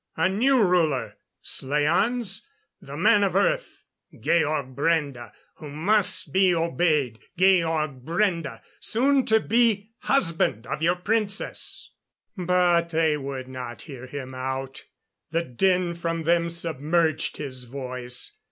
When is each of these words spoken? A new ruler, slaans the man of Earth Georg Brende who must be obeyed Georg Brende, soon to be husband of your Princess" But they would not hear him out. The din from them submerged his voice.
A 0.17 0.27
new 0.27 0.63
ruler, 0.63 1.15
slaans 1.43 2.41
the 2.81 2.97
man 2.97 3.23
of 3.23 3.35
Earth 3.35 3.85
Georg 4.11 4.75
Brende 4.75 5.31
who 5.57 5.69
must 5.69 6.33
be 6.33 6.55
obeyed 6.55 7.19
Georg 7.37 8.03
Brende, 8.03 8.61
soon 8.79 9.27
to 9.27 9.39
be 9.39 9.91
husband 9.99 10.65
of 10.65 10.81
your 10.81 10.95
Princess" 10.95 11.91
But 12.35 12.89
they 12.89 13.15
would 13.15 13.47
not 13.47 13.83
hear 13.83 14.07
him 14.07 14.33
out. 14.33 14.85
The 15.29 15.43
din 15.43 15.93
from 15.93 16.23
them 16.23 16.49
submerged 16.49 17.37
his 17.37 17.65
voice. 17.65 18.35